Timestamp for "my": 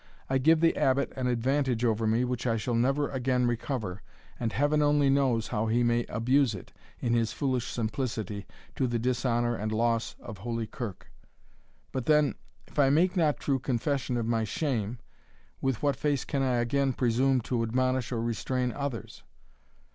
14.25-14.43